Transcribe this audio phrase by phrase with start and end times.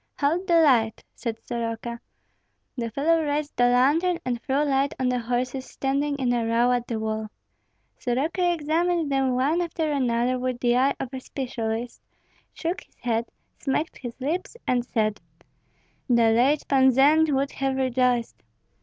[0.19, 1.99] "Hold the light," said Soroka.
[2.75, 6.71] The fellow raised the lantern, and threw light on the horses standing in a row
[6.71, 7.29] at the wall.
[7.99, 12.01] Soroka examined them one after another with the eye of a specialist,
[12.51, 13.27] shook his head,
[13.59, 15.21] smacked his lips, and said,
[16.09, 18.41] "The late Pan Zend would have rejoiced.